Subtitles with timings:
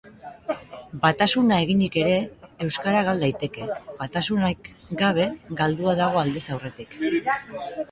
[1.01, 2.15] Batasuna eginik ere,
[2.67, 3.69] euskara gal daiteke;
[4.01, 4.73] batasunik
[5.05, 5.29] gabe,
[5.63, 7.01] galdua dago aldez aurretik.